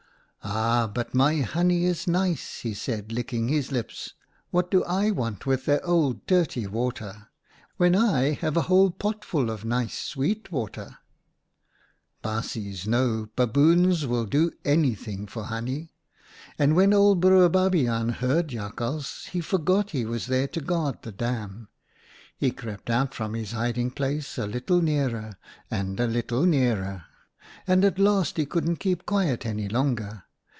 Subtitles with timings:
[0.51, 0.87] "'Aha!
[0.93, 4.15] but my honey is nice/ he said, licking his lips.'
[4.51, 7.27] What do I want with their old dirty water,
[7.77, 10.97] when I have a whole potful of nice sweet water!'"
[12.23, 15.93] Baasjes know, baboons will do anything for honey,
[16.57, 21.11] and when old Broer Babiaan heard Jakhals he forgot he was there to guard the
[21.11, 21.69] dam.
[22.35, 25.37] He crept out from his hiding place, a 96 OUTA KAREL'S STORIES little nearer,
[25.69, 27.05] and a little nearer,
[27.67, 30.23] and at last he couldn't keep quiet any longer.